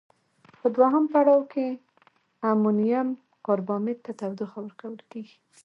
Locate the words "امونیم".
2.51-3.07